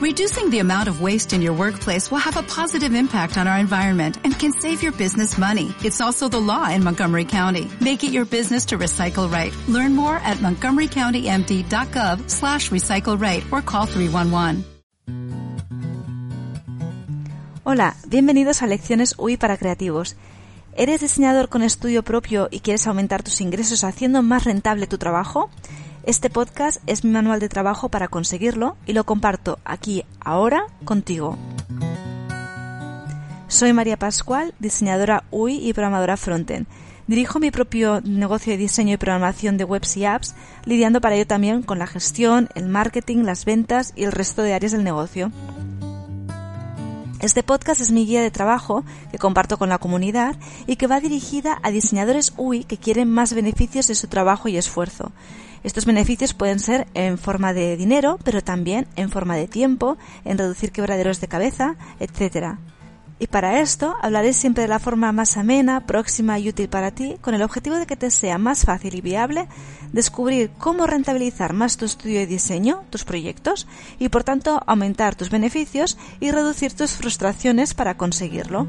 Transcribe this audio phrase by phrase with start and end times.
[0.00, 3.58] Reducing the amount of waste in your workplace will have a positive impact on our
[3.58, 5.74] environment and can save your business money.
[5.84, 7.68] It's also the law in Montgomery County.
[7.82, 9.52] Make it your business to recycle right.
[9.68, 14.64] Learn more at montgomerycountymd.gov slash recycle right or call 311.
[17.62, 20.16] Hola, bienvenidos a Lecciones UI para Creativos.
[20.76, 25.50] ¿Eres diseñador con estudio propio y quieres aumentar tus ingresos haciendo más rentable tu trabajo?
[26.04, 31.36] Este podcast es mi manual de trabajo para conseguirlo y lo comparto aquí, ahora, contigo.
[33.48, 36.66] Soy María Pascual, diseñadora UI y programadora frontend.
[37.06, 40.34] Dirijo mi propio negocio de diseño y programación de webs y apps,
[40.64, 44.54] lidiando para ello también con la gestión, el marketing, las ventas y el resto de
[44.54, 45.30] áreas del negocio.
[47.20, 51.00] Este podcast es mi guía de trabajo que comparto con la comunidad y que va
[51.00, 55.12] dirigida a diseñadores UI que quieren más beneficios de su trabajo y esfuerzo.
[55.62, 60.38] Estos beneficios pueden ser en forma de dinero, pero también en forma de tiempo, en
[60.38, 62.56] reducir quebraderos de cabeza, etc.
[63.20, 67.16] Y para esto hablaré siempre de la forma más amena, próxima y útil para ti,
[67.20, 69.46] con el objetivo de que te sea más fácil y viable
[69.92, 75.28] descubrir cómo rentabilizar más tu estudio de diseño, tus proyectos, y por tanto aumentar tus
[75.28, 78.66] beneficios y reducir tus frustraciones para conseguirlo.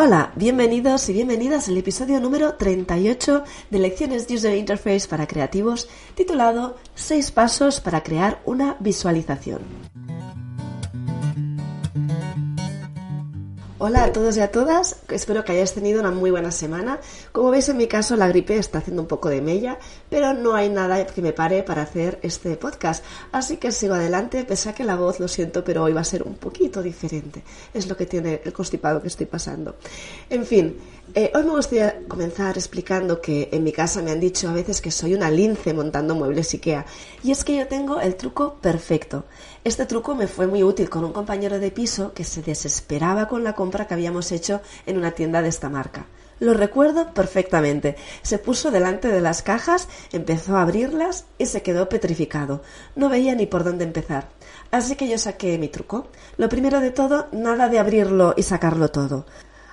[0.00, 5.88] Hola, bienvenidos y bienvenidas al episodio número 38 de Lecciones de User Interface para Creativos
[6.14, 9.58] titulado 6 pasos para crear una visualización.
[13.80, 16.98] Hola a todos y a todas, espero que hayáis tenido una muy buena semana.
[17.30, 19.78] Como veis en mi caso la gripe está haciendo un poco de mella,
[20.10, 23.04] pero no hay nada que me pare para hacer este podcast.
[23.30, 26.04] Así que sigo adelante, pese a que la voz, lo siento, pero hoy va a
[26.04, 27.44] ser un poquito diferente.
[27.72, 29.76] Es lo que tiene el constipado que estoy pasando.
[30.28, 30.76] En fin,
[31.14, 34.82] eh, hoy me gustaría comenzar explicando que en mi casa me han dicho a veces
[34.82, 36.84] que soy una lince montando muebles IKEA.
[37.22, 39.24] Y es que yo tengo el truco perfecto.
[39.64, 43.42] Este truco me fue muy útil con un compañero de piso que se desesperaba con
[43.42, 46.06] la compra que habíamos hecho en una tienda de esta marca.
[46.40, 47.96] Lo recuerdo perfectamente.
[48.22, 52.62] Se puso delante de las cajas, empezó a abrirlas y se quedó petrificado.
[52.96, 54.30] No veía ni por dónde empezar.
[54.70, 56.08] Así que yo saqué mi truco.
[56.38, 59.26] Lo primero de todo, nada de abrirlo y sacarlo todo.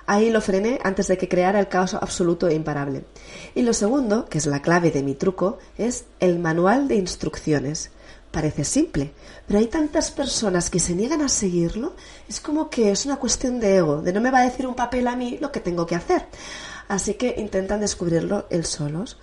[0.04, 3.06] Ahí lo frené antes de que creara el caos absoluto e imparable.
[3.54, 7.92] Y lo segundo, que es la clave de mi truco, es el manual de instrucciones.
[8.36, 9.12] Parece simple,
[9.46, 11.94] pero hay tantas personas que se niegan a seguirlo,
[12.28, 14.74] es como que es una cuestión de ego, de no me va a decir un
[14.74, 16.26] papel a mí lo que tengo que hacer.
[16.86, 19.16] Así que intentan descubrirlo él solos.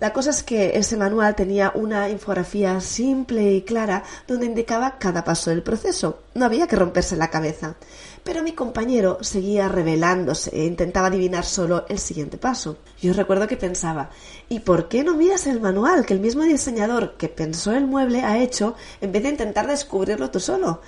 [0.00, 5.22] La cosa es que ese manual tenía una infografía simple y clara donde indicaba cada
[5.22, 6.22] paso del proceso.
[6.34, 7.76] No había que romperse la cabeza.
[8.24, 12.78] Pero mi compañero seguía revelándose e intentaba adivinar solo el siguiente paso.
[13.00, 14.10] Yo recuerdo que pensaba,
[14.48, 18.22] ¿y por qué no miras el manual que el mismo diseñador que pensó el mueble
[18.22, 20.80] ha hecho en vez de intentar descubrirlo tú solo?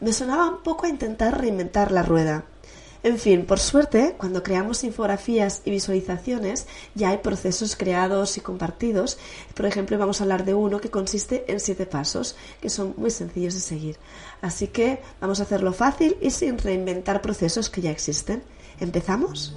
[0.00, 2.44] Me sonaba un poco a intentar reinventar la rueda.
[3.06, 9.16] En fin, por suerte, cuando creamos infografías y visualizaciones, ya hay procesos creados y compartidos.
[9.54, 13.12] Por ejemplo, vamos a hablar de uno que consiste en siete pasos, que son muy
[13.12, 13.96] sencillos de seguir.
[14.42, 18.42] Así que vamos a hacerlo fácil y sin reinventar procesos que ya existen.
[18.80, 19.54] ¿Empezamos?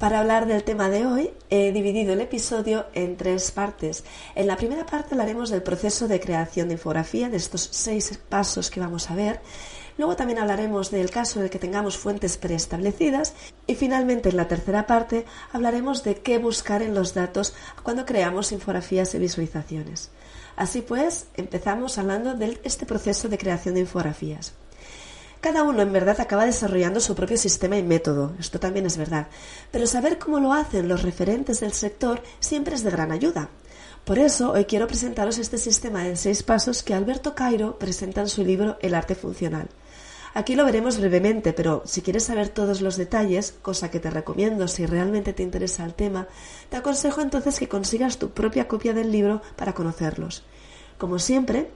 [0.00, 4.02] Para hablar del tema de hoy, he dividido el episodio en tres partes.
[4.34, 8.70] En la primera parte hablaremos del proceso de creación de infografía, de estos seis pasos
[8.70, 9.42] que vamos a ver.
[9.98, 13.34] Luego también hablaremos del caso en el que tengamos fuentes preestablecidas.
[13.66, 18.52] Y finalmente, en la tercera parte, hablaremos de qué buscar en los datos cuando creamos
[18.52, 20.10] infografías y visualizaciones.
[20.56, 24.54] Así pues, empezamos hablando de este proceso de creación de infografías.
[25.40, 29.28] Cada uno en verdad acaba desarrollando su propio sistema y método, esto también es verdad,
[29.70, 33.48] pero saber cómo lo hacen los referentes del sector siempre es de gran ayuda.
[34.04, 38.28] Por eso hoy quiero presentaros este sistema de seis pasos que Alberto Cairo presenta en
[38.28, 39.68] su libro El arte funcional.
[40.34, 44.68] Aquí lo veremos brevemente, pero si quieres saber todos los detalles, cosa que te recomiendo
[44.68, 46.28] si realmente te interesa el tema,
[46.68, 50.44] te aconsejo entonces que consigas tu propia copia del libro para conocerlos.
[50.98, 51.70] Como siempre,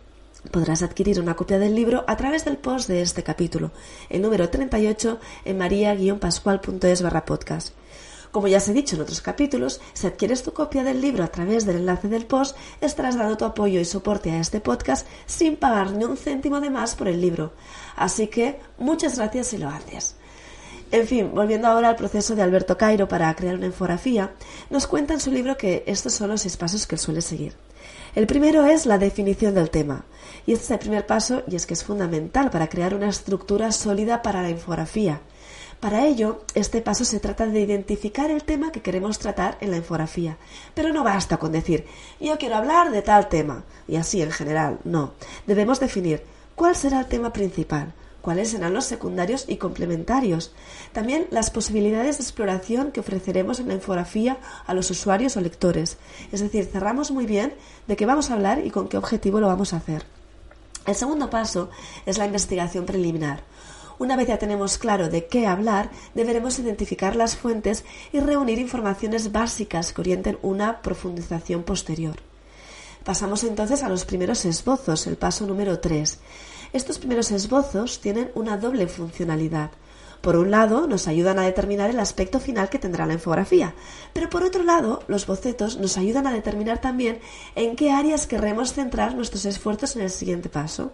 [0.51, 3.73] Podrás adquirir una copia del libro a través del post de este capítulo,
[4.11, 7.75] el número 38 en maria-pascual.es barra podcast.
[8.31, 11.29] Como ya os he dicho en otros capítulos, si adquieres tu copia del libro a
[11.29, 15.57] través del enlace del post, estarás dando tu apoyo y soporte a este podcast sin
[15.57, 17.53] pagar ni un céntimo de más por el libro.
[17.97, 20.17] Así que muchas gracias si lo haces.
[20.91, 24.33] En fin, volviendo ahora al proceso de Alberto Cairo para crear una infografía,
[24.69, 27.55] nos cuenta en su libro que estos son los seis pasos que él suele seguir.
[28.15, 30.05] El primero es la definición del tema.
[30.47, 33.73] Y este es el primer paso y es que es fundamental para crear una estructura
[33.73, 35.21] sólida para la infografía.
[35.81, 39.77] Para ello, este paso se trata de identificar el tema que queremos tratar en la
[39.77, 40.39] infografía.
[40.75, 41.85] Pero no basta con decir,
[42.21, 45.13] yo quiero hablar de tal tema, y así en general, no.
[45.47, 46.23] Debemos definir
[46.55, 47.93] cuál será el tema principal,
[48.23, 50.53] cuáles serán los secundarios y complementarios.
[50.93, 55.99] También las posibilidades de exploración que ofreceremos en la infografía a los usuarios o lectores.
[56.33, 57.53] Es decir, cerramos muy bien
[57.87, 60.07] de qué vamos a hablar y con qué objetivo lo vamos a hacer.
[60.87, 61.71] El segundo paso
[62.05, 63.43] es la investigación preliminar.
[63.99, 69.31] Una vez ya tenemos claro de qué hablar, deberemos identificar las fuentes y reunir informaciones
[69.31, 72.17] básicas que orienten una profundización posterior.
[73.05, 76.19] Pasamos entonces a los primeros esbozos, el paso número 3.
[76.73, 79.71] Estos primeros esbozos tienen una doble funcionalidad.
[80.25, 83.75] Por un lado, nos ayudan a determinar el aspecto final que tendrá la infografía,
[84.15, 87.19] pero por otro lado, los bocetos nos ayudan a determinar también
[87.57, 90.93] en qué áreas querremos centrar nuestros esfuerzos en el siguiente paso.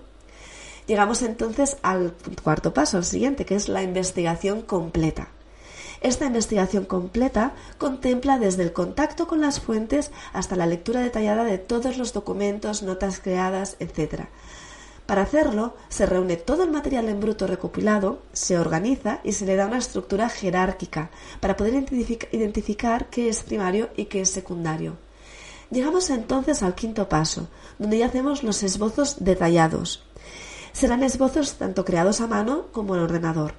[0.89, 2.13] Llegamos entonces al
[2.43, 5.29] cuarto paso, al siguiente, que es la investigación completa.
[6.01, 11.59] Esta investigación completa contempla desde el contacto con las fuentes hasta la lectura detallada de
[11.59, 14.25] todos los documentos, notas creadas, etc.
[15.11, 19.57] Para hacerlo, se reúne todo el material en bruto recopilado, se organiza y se le
[19.57, 21.11] da una estructura jerárquica
[21.41, 21.85] para poder
[22.31, 24.99] identificar qué es primario y qué es secundario.
[25.69, 27.49] Llegamos entonces al quinto paso,
[27.81, 30.05] donde ya hacemos los esbozos detallados.
[30.71, 33.55] Serán esbozos tanto creados a mano como en ordenador.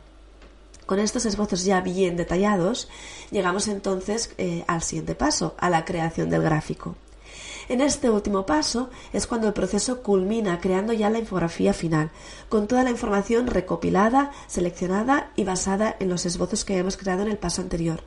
[0.85, 2.87] Con estos esbozos ya bien detallados,
[3.29, 6.95] llegamos entonces eh, al siguiente paso, a la creación del gráfico.
[7.71, 12.09] En este último paso es cuando el proceso culmina creando ya la infografía final,
[12.49, 17.29] con toda la información recopilada, seleccionada y basada en los esbozos que hemos creado en
[17.29, 18.01] el paso anterior.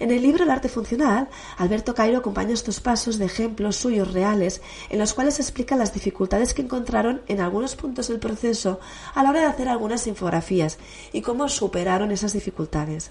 [0.00, 4.62] En el libro El arte funcional, Alberto Cairo acompaña estos pasos de ejemplos suyos reales
[4.88, 8.80] en los cuales explica las dificultades que encontraron en algunos puntos del proceso
[9.14, 10.78] a la hora de hacer algunas infografías
[11.12, 13.10] y cómo superaron esas dificultades.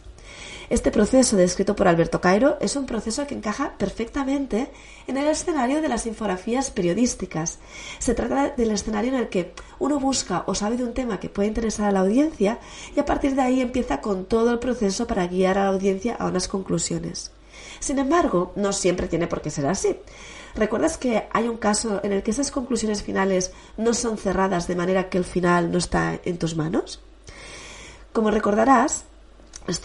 [0.69, 4.71] Este proceso descrito por Alberto Cairo es un proceso que encaja perfectamente
[5.07, 7.57] en el escenario de las infografías periodísticas.
[7.97, 11.29] Se trata del escenario en el que uno busca o sabe de un tema que
[11.29, 12.59] puede interesar a la audiencia
[12.95, 16.15] y a partir de ahí empieza con todo el proceso para guiar a la audiencia
[16.15, 16.78] a unas conclusiones.
[17.79, 19.97] Sin embargo, no siempre tiene por qué ser así.
[20.55, 24.75] ¿Recuerdas que hay un caso en el que esas conclusiones finales no son cerradas de
[24.75, 27.01] manera que el final no está en tus manos?
[28.11, 29.05] Como recordarás,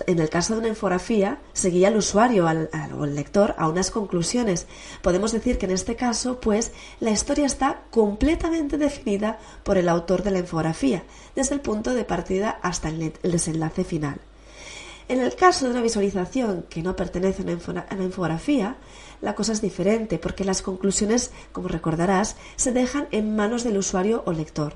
[0.06, 4.66] en el caso de una infografía, seguía al usuario o el lector a unas conclusiones.
[5.02, 10.22] Podemos decir que en este caso, pues, la historia está completamente definida por el autor
[10.22, 11.04] de la infografía,
[11.36, 14.20] desde el punto de partida hasta el, desenlace final.
[15.06, 18.76] En el caso de una visualización que no pertenece a una infografía,
[19.20, 24.22] la cosa es diferente, porque las conclusiones, como recordarás, se dejan en manos del usuario
[24.26, 24.74] o lector.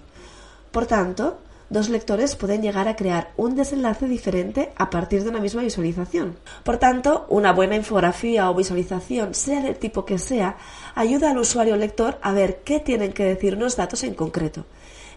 [0.71, 1.39] Por tanto,
[1.71, 6.37] dos lectores pueden llegar a crear un desenlace diferente a partir de una misma visualización.
[6.63, 10.57] Por tanto, una buena infografía o visualización, sea del tipo que sea,
[10.95, 14.67] ayuda al usuario o lector a ver qué tienen que decir unos datos en concreto.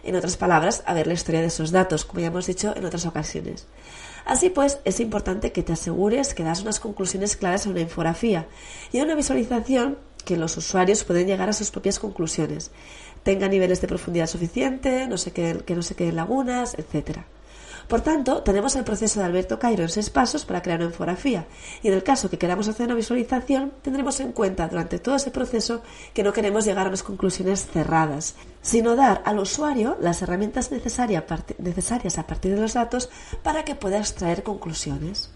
[0.04, 2.84] En otras palabras, a ver la historia de esos datos, como ya hemos dicho en
[2.84, 3.66] otras ocasiones.
[4.24, 8.46] Así pues, es importante que te asegures que das unas conclusiones claras en una infografía
[8.92, 12.70] y en una visualización que los usuarios pueden llegar a sus propias conclusiones
[13.22, 17.24] tenga niveles de profundidad suficiente, no sé que no se queden lagunas, etcétera.
[17.88, 21.46] Por tanto, tenemos el proceso de Alberto Cairo en seis pasos para crear una infografía.
[21.82, 25.30] Y en el caso que queramos hacer una visualización, tendremos en cuenta durante todo ese
[25.30, 25.82] proceso
[26.14, 31.24] que no queremos llegar a unas conclusiones cerradas, sino dar al usuario las herramientas necesarias
[32.18, 33.10] a partir de los datos
[33.42, 35.30] para que pueda extraer conclusiones.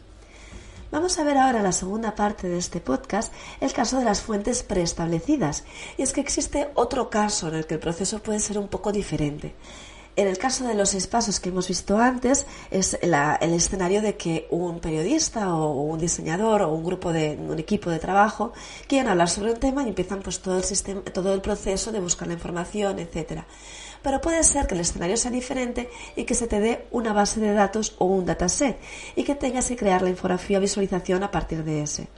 [0.93, 4.63] Vamos a ver ahora la segunda parte de este podcast, el caso de las fuentes
[4.63, 5.65] preestablecidas.
[5.99, 8.93] Y es que existe otro caso en el que el proceso puede ser un poco
[8.93, 9.55] diferente.
[10.17, 14.47] En el caso de los espacios que hemos visto antes, es el escenario de que
[14.51, 18.55] un periodista o un diseñador o un grupo de un equipo de trabajo
[18.89, 22.01] quieren hablar sobre un tema y empiezan pues todo el sistema, todo el proceso de
[22.01, 23.45] buscar la información, etcétera.
[24.03, 27.39] Pero puede ser que el escenario sea diferente y que se te dé una base
[27.39, 28.79] de datos o un dataset
[29.17, 32.09] y que tengas que crear la infografía visualización a partir de ese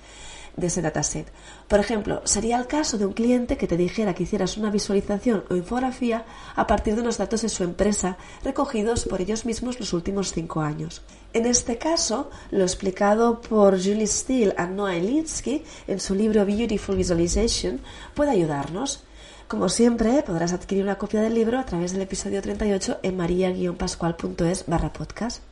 [0.59, 1.27] de ese dataset.
[1.69, 5.45] Por ejemplo, sería el caso de un cliente que te dijera que hicieras una visualización
[5.49, 6.25] o infografía
[6.57, 10.61] a partir de unos datos de su empresa recogidos por ellos mismos los últimos cinco
[10.61, 11.03] años.
[11.33, 16.97] En este caso, lo explicado por Julie Steele y Noah Elinsky en su libro Beautiful
[16.97, 17.81] Visualization
[18.15, 19.05] puede ayudarnos.
[19.47, 24.67] Como siempre, podrás adquirir una copia del libro a través del episodio 38 en maria-pascual.es
[24.67, 25.43] barra podcast.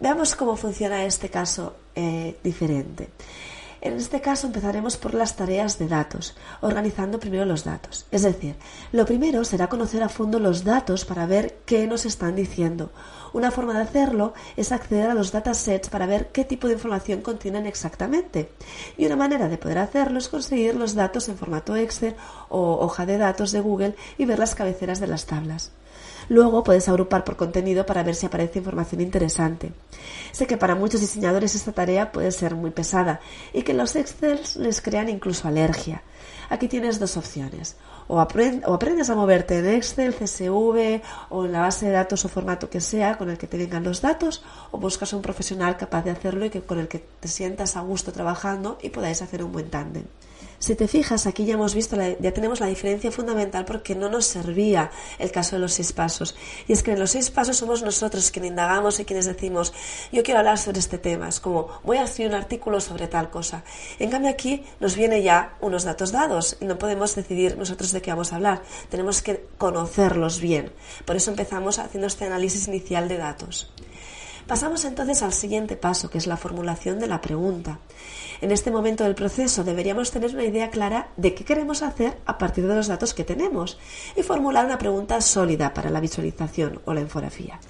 [0.00, 3.10] Veamos cómo funciona este caso eh, diferente.
[3.82, 8.06] En este caso empezaremos por las tareas de datos, organizando primero los datos.
[8.10, 8.56] Es decir,
[8.92, 12.90] lo primero será conocer a fondo los datos para ver qué nos están diciendo.
[13.32, 17.22] Una forma de hacerlo es acceder a los datasets para ver qué tipo de información
[17.22, 18.50] contienen exactamente.
[18.98, 22.16] Y una manera de poder hacerlo es conseguir los datos en formato Excel
[22.48, 25.72] o hoja de datos de Google y ver las cabeceras de las tablas.
[26.28, 29.72] Luego puedes agrupar por contenido para ver si aparece información interesante.
[30.32, 33.20] Sé que para muchos diseñadores esta tarea puede ser muy pesada
[33.52, 36.02] y que los Excel les crean incluso alergia.
[36.48, 37.76] Aquí tienes dos opciones.
[38.08, 42.68] O, aprendes a moverte en Excel, CSV o en la base de datos o formato
[42.68, 44.42] que sea con el que te vengan los datos,
[44.72, 47.80] o buscas un profesional capaz de hacerlo y que, con el que te sientas a
[47.80, 50.04] gusto trabajando y podáis hacer un buen tándem.
[50.60, 54.26] Si te fijas, aquí ya hemos visto, ya tenemos la diferencia fundamental porque no nos
[54.26, 56.36] servía el caso de los seis pasos.
[56.68, 59.72] Y es que en los seis pasos somos nosotros quienes indagamos y quienes decimos,
[60.12, 61.30] yo quiero hablar sobre este tema.
[61.30, 63.64] Es como, voy a hacer un artículo sobre tal cosa.
[63.98, 68.02] En cambio aquí nos viene ya unos datos dados y no podemos decidir nosotros de
[68.02, 68.62] qué vamos a hablar.
[68.90, 70.72] Tenemos que conocerlos bien.
[71.06, 73.72] Por eso empezamos haciendo este análisis inicial de datos.
[74.50, 77.78] Pasamos entonces al siguiente paso, que es la formulación de la pregunta.
[78.40, 82.36] En este momento del proceso deberíamos tener una idea clara de qué queremos hacer a
[82.36, 83.78] partir de los datos que tenemos
[84.16, 87.60] y formular una pregunta sólida para la visualización o la infografía.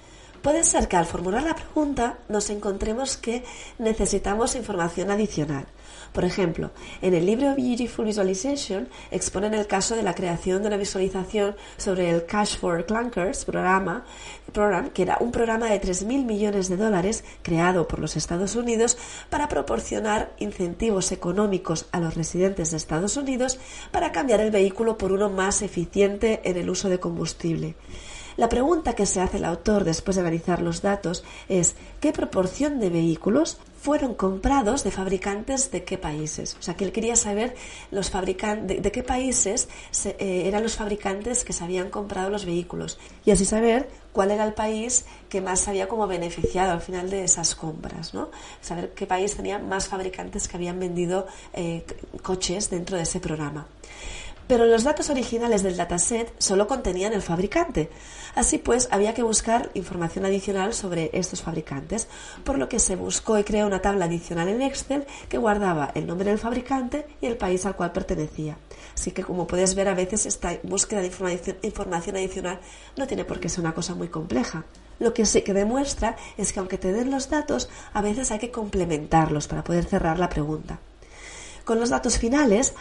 [0.40, 3.44] Puede ser que al formular la pregunta nos encontremos que
[3.78, 5.66] necesitamos información adicional.
[6.12, 6.70] Por ejemplo,
[7.02, 12.10] en el libro Beautiful Visualization exponen el caso de la creación de una visualización sobre
[12.10, 14.04] el Cash for Clunkers programa,
[14.92, 18.98] que era un programa de 3.000 millones de dólares creado por los Estados Unidos
[19.28, 23.60] para proporcionar incentivos económicos a los residentes de Estados Unidos
[23.92, 27.76] para cambiar el vehículo por uno más eficiente en el uso de combustible.
[28.36, 32.80] La pregunta que se hace el autor después de analizar los datos es ¿qué proporción
[32.80, 36.56] de vehículos fueron comprados de fabricantes de qué países?
[36.58, 37.54] O sea, que él quería saber
[37.90, 39.68] los fabricantes de, qué países
[40.04, 44.44] eh, eran los fabricantes que se habían comprado los vehículos y así saber cuál era
[44.44, 48.30] el país que más se había como beneficiado al final de esas compras, ¿no?
[48.60, 51.84] Saber qué país tenía más fabricantes que habían vendido eh,
[52.22, 53.66] coches dentro de ese programa
[54.50, 57.88] pero los datos originales del dataset solo contenían el fabricante.
[58.34, 62.08] Así pues, había que buscar información adicional sobre estos fabricantes,
[62.42, 66.04] por lo que se buscó y creó una tabla adicional en Excel que guardaba el
[66.04, 68.56] nombre del fabricante y el país al cual pertenecía.
[68.92, 71.12] Así que, como puedes ver, a veces esta búsqueda de
[71.62, 72.58] información, adicional
[72.96, 74.64] no tiene por qué ser una cosa muy compleja.
[74.98, 78.40] Lo que sí que demuestra es que aunque te den los datos, a veces hay
[78.40, 80.80] que complementarlos para poder cerrar la pregunta.
[81.64, 82.74] Con los datos finales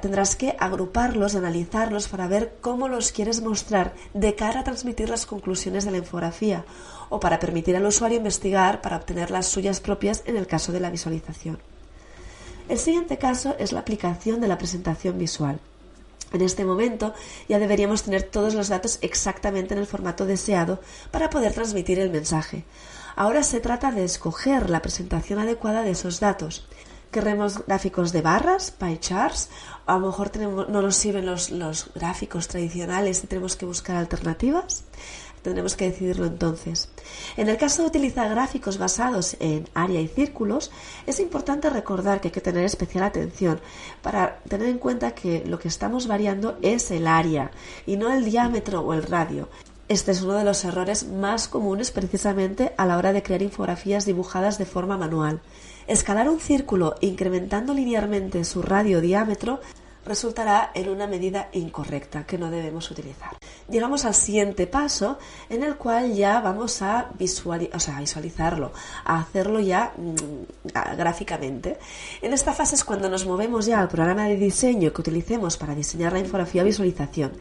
[0.00, 5.26] tendrás que agruparlos, analizarlos para ver cómo los quieres mostrar de cara a transmitir las
[5.26, 6.64] conclusiones de la infografía
[7.10, 10.80] o para permitir al usuario investigar para obtener las suyas propias en el caso de
[10.80, 11.58] la visualización.
[12.68, 15.60] El siguiente caso es la aplicación de la presentación visual.
[16.32, 17.14] En este momento
[17.48, 22.10] ya deberíamos tener todos los datos exactamente en el formato deseado para poder transmitir el
[22.10, 22.64] mensaje.
[23.14, 26.66] Ahora se trata de escoger la presentación adecuada de esos datos
[27.14, 29.48] queremos gráficos de barras, pie charts,
[29.86, 34.82] a lo mejor no nos sirven los, los gráficos tradicionales y tenemos que buscar alternativas.
[35.40, 36.88] Tendremos que decidirlo entonces.
[37.36, 40.72] En el caso de utilizar gráficos basados en área y círculos,
[41.06, 43.60] es importante recordar que hay que tener especial atención
[44.02, 47.52] para tener en cuenta que lo que estamos variando es el área
[47.86, 49.48] y no el diámetro o el radio.
[49.86, 54.06] Este es uno de los errores más comunes precisamente a la hora de crear infografías
[54.06, 55.42] dibujadas de forma manual.
[55.86, 59.60] Escalar un círculo incrementando linealmente su radio o diámetro
[60.06, 63.36] resultará en una medida incorrecta que no debemos utilizar.
[63.68, 65.18] Llegamos al siguiente paso
[65.50, 68.72] en el cual ya vamos a, visualizarlo,
[69.04, 71.78] a hacerlo ya mm, gráficamente.
[72.22, 75.74] En esta fase es cuando nos movemos ya al programa de diseño que utilicemos para
[75.74, 77.32] diseñar la infografía visualización.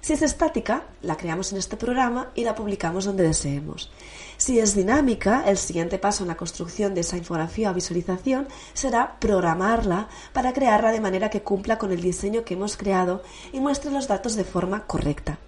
[0.00, 3.90] Si es estática, la creamos en este programa y la publicamos donde deseemos.
[4.36, 9.18] Si es dinámica, el siguiente paso en la construcción de esa infografía o visualización será
[9.18, 13.90] programarla para crearla de manera que cumpla con el diseño que hemos creado y muestre
[13.90, 15.38] los datos de forma correcta.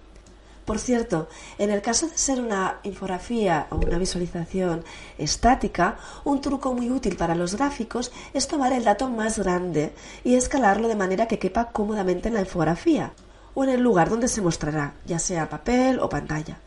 [0.65, 1.27] Por cierto,
[1.57, 4.83] en el caso de ser una infografía o una visualización
[5.17, 9.93] estática, un truco muy útil para los gráficos es tomar el dato más grande
[10.23, 13.13] y escalarlo de manera que quepa cómodamente en la infografía
[13.53, 16.59] o en el lugar donde se mostrará, ya sea papel o pantalla.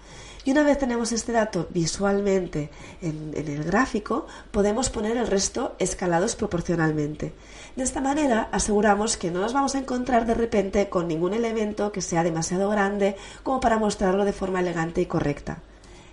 [0.44, 6.36] Y una vez tenemos este dato visualmente en, el gráfico, podemos poner el resto escalados
[6.36, 7.32] proporcionalmente.
[7.76, 11.92] De esta manera aseguramos que no nos vamos a encontrar de repente con ningún elemento
[11.92, 15.58] que sea demasiado grande como para mostrarlo de forma elegante y correcta.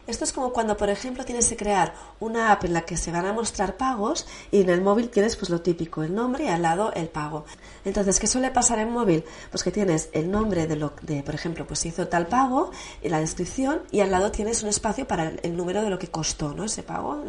[0.08, 3.12] Esto es como cuando, por ejemplo, tienes que crear una app en la que se
[3.12, 6.48] van a mostrar pagos y en el móvil tienes pues lo típico, el nombre y
[6.48, 7.46] al lado el pago.
[7.86, 9.24] Entonces, ¿qué suele pasar en móvil?
[9.52, 12.72] Pues que tienes el nombre de lo de, por ejemplo, pues se hizo tal pago
[13.02, 16.08] y la descripción y al lado tienes un espacio para el, número de lo que
[16.08, 16.64] costó, ¿no?
[16.64, 17.24] Ese pago.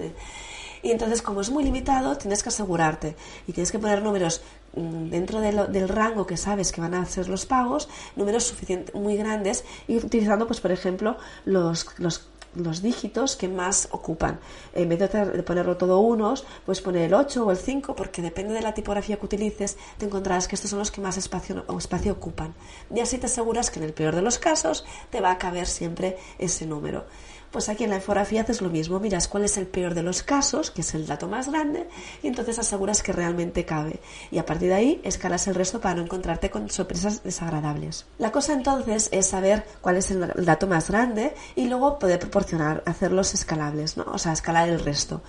[0.82, 3.14] Y entonces, como es muy limitado, tienes que asegurarte
[3.46, 4.42] y tienes que poner números
[4.74, 9.16] mm, dentro del rango que sabes que van a ser los pagos, números suficientes, muy
[9.16, 14.40] grandes, y utilizando, pues, por ejemplo, los, los los dígitos que más ocupan.
[14.74, 18.54] En vez de ponerlo todo unos, pues poner el 8 o el 5, porque depende
[18.54, 22.12] de la tipografía que utilices, te encontrarás que estos son los que más espacio, espacio
[22.12, 22.54] ocupan.
[22.94, 25.66] Y así te aseguras que en el peor de los casos te va a caber
[25.66, 27.04] siempre ese número.
[27.52, 30.22] Pues aquí en la infografía haces lo mismo, miras cuál es el peor de los
[30.22, 31.86] casos, que es el dato más grande,
[32.22, 34.00] y entonces aseguras que realmente cabe.
[34.30, 38.06] Y a partir de ahí escalas el resto para no encontrarte con sorpresas desagradables.
[38.16, 42.82] La cosa entonces es saber cuál es el dato más grande y luego poder proporcionar,
[42.86, 44.04] hacerlos escalables, ¿no?
[44.04, 45.20] o sea, escalar el resto.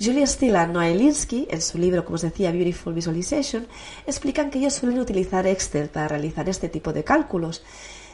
[0.00, 3.66] Julia Stila y Noah Elinsky, en su libro, como os decía, Beautiful Visualization,
[4.06, 7.62] explican que ellos suelen utilizar Excel para realizar este tipo de cálculos.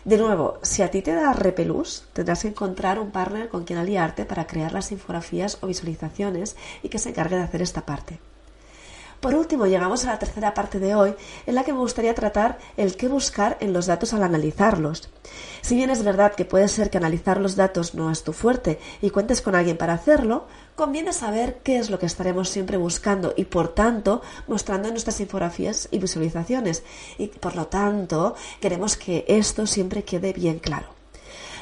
[0.05, 3.79] De nuevo, si a ti te da repelús, tendrás que encontrar un partner con quien
[3.79, 8.19] aliarte para crear las infografías o visualizaciones y que se encargue de hacer esta parte.
[9.23, 11.15] Por último, llegamos a la tercera parte de hoy,
[11.47, 15.11] en la que me gustaría tratar el qué buscar en los datos al analizarlos.
[15.61, 18.81] Si bien es verdad que puede ser que analizar los datos no es tu fuerte
[19.01, 23.33] y cuentes con alguien para hacerlo, conviene saber qué es lo que estaremos siempre buscando
[23.37, 26.83] y, por tanto, mostrando en nuestras infografías y visualizaciones.
[27.17, 31.02] Y, por lo tanto, queremos que esto siempre quede bien claro.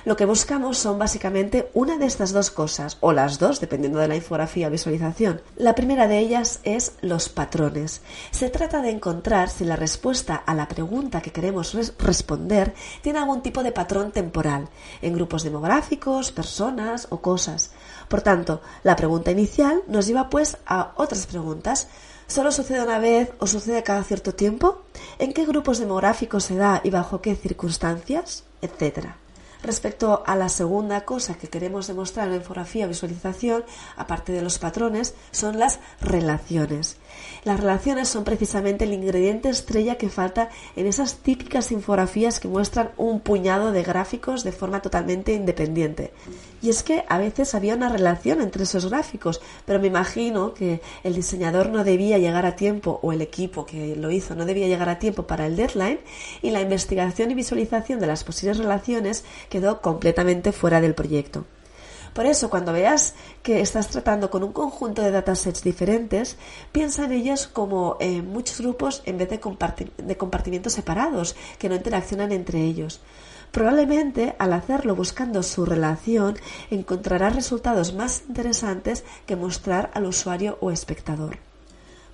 [0.04, 4.08] Lo que buscamos son básicamente una de estas dos cosas, o las dos, dependiendo de
[4.08, 5.42] la infografía o visualización.
[5.56, 8.00] La primera de ellas es los patrones.
[8.30, 13.42] Se trata de encontrar si la respuesta a la pregunta que queremos responder tiene algún
[13.42, 14.68] tipo de patrón temporal,
[15.02, 17.72] en grupos demográficos, personas o cosas.
[18.08, 21.88] Por tanto, la pregunta inicial nos lleva pues a otras preguntas.
[22.26, 24.82] ¿Solo sucede una vez o sucede cada cierto tiempo?
[25.18, 28.44] ¿En qué grupos demográficos se da y bajo qué circunstancias?
[28.62, 29.19] Etcétera.
[29.62, 33.64] Respecto a la segunda cosa que queremos demostrar en la infografía visualización,
[33.96, 36.96] aparte de los patrones, son las relaciones.
[37.44, 42.90] Las relaciones son precisamente el ingrediente estrella que falta en esas típicas infografías que muestran
[42.96, 46.12] un puñado de gráficos de forma totalmente independiente.
[46.62, 50.82] Y es que a veces había una relación entre esos gráficos, pero me imagino que
[51.02, 54.68] el diseñador no debía llegar a tiempo, o el equipo que lo hizo no debía
[54.68, 56.00] llegar a tiempo para el deadline,
[56.42, 61.46] y la investigación y visualización de las posibles relaciones quedó completamente fuera del proyecto.
[62.14, 66.36] Por eso, cuando veas que estás tratando con un conjunto de datasets diferentes,
[66.72, 69.40] piensa en ellos como eh, muchos grupos en vez de,
[69.96, 73.00] de compartimientos separados que no interaccionan entre ellos.
[73.52, 76.36] Probablemente al hacerlo buscando su relación
[76.70, 81.49] encontrarás resultados más interesantes que mostrar al usuario o espectador.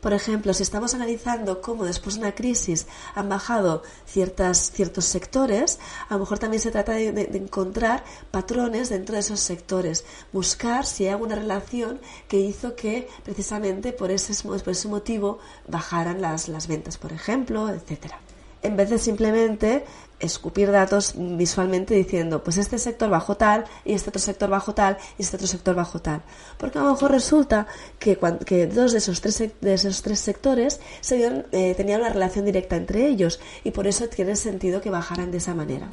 [0.01, 5.79] Por ejemplo, si estamos analizando cómo después de una crisis han bajado ciertas, ciertos sectores,
[6.09, 11.05] a lo mejor también se trata de, encontrar patrones dentro de esos sectores, buscar si
[11.05, 16.67] hay alguna relación que hizo que precisamente por ese, por ese motivo bajaran las, las
[16.67, 18.21] ventas, por ejemplo, etcétera.
[18.63, 19.85] En vez de simplemente
[20.21, 24.97] escupir datos visualmente diciendo, pues este sector bajo tal, y este otro sector bajo tal,
[25.19, 26.23] y este otro sector bajo tal.
[26.59, 27.67] Porque a lo mejor resulta
[27.99, 32.45] que, que dos de esos tres, de esos tres sectores se eh, tenían una relación
[32.45, 35.89] directa entre ellos, y por eso tiene sentido que bajaran de esa manera.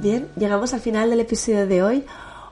[0.00, 2.04] Bien, llegamos al final del episodio de hoy.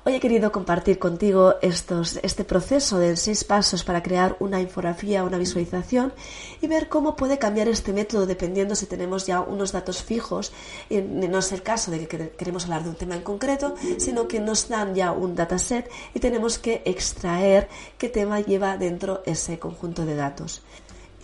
[0.06, 5.38] Hoy he querido compartir contigo este proceso de seis pasos para crear una infografía, una
[5.38, 6.12] visualización
[6.60, 10.52] y ver cómo puede cambiar este método dependiendo si tenemos ya unos datos fijos.
[10.90, 14.28] Y no es el caso de que queremos hablar de un tema en concreto, sino
[14.28, 19.58] que nos dan ya un dataset y tenemos que extraer qué tema lleva dentro ese
[19.58, 20.60] conjunto de datos.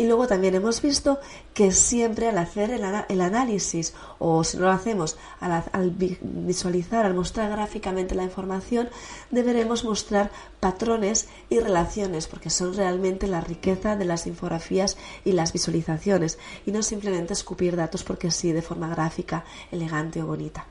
[0.01, 1.19] Y luego también hemos visto
[1.53, 7.51] que siempre al hacer el, análisis, o si no lo hacemos, al, visualizar, al mostrar
[7.51, 8.89] gráficamente la información,
[9.31, 15.53] deberemos mostrar patrones y relaciones, porque son realmente la riqueza de las infografías y las
[15.53, 20.65] visualizaciones, y no simplemente escupir datos porque sí, de forma gráfica, elegante o bonita.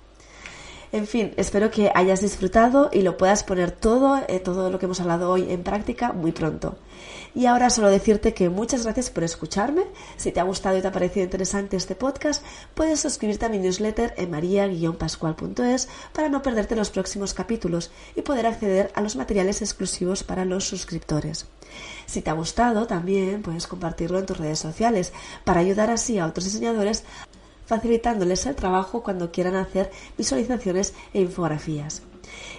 [0.91, 4.85] En fin, espero que hayas disfrutado y lo puedas poner todo, eh, todo lo que
[4.85, 6.77] hemos hablado hoy en práctica muy pronto.
[7.35, 9.83] Y ahora solo decirte que muchas gracias por escucharme.
[10.17, 13.59] Si te ha gustado y te ha parecido interesante este podcast, puedes suscribirte a mi
[13.59, 19.61] newsletter en maria-pascual.es para no perderte los próximos capítulos y poder acceder a los materiales
[19.61, 21.45] exclusivos para los suscriptores.
[22.07, 26.25] Si te ha gustado, también puedes compartirlo en tus redes sociales para ayudar así a
[26.25, 27.03] otros diseñadores
[27.69, 32.01] facilitándoles el trabajo cuando quieran hacer visualizaciones e infografías.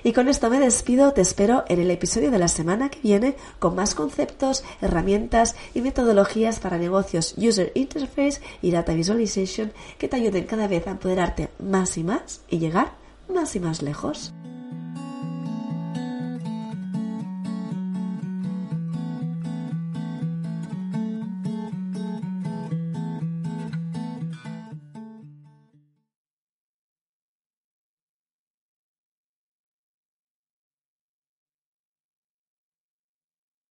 [0.04, 3.34] Y con esto me despido, te espero en el episodio de la semana que viene
[3.58, 10.16] con más conceptos, herramientas y metodologías para negocios User Interface y Data Visualization que te
[10.16, 12.92] ayuden cada vez a empoderarte más y más y llegar
[13.28, 14.32] más y más lejos.